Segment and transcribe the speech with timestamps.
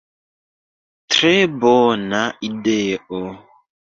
[1.15, 1.33] Tre
[1.65, 3.21] bona ideo!